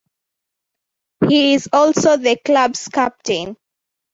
He 1.29 1.53
is 1.53 1.69
also 1.71 2.17
the 2.17 2.35
club's 2.43 2.87
captain. 2.87 3.55